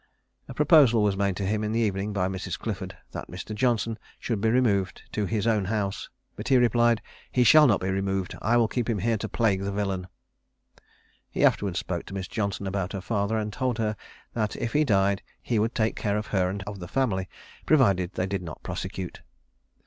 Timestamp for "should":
4.19-4.41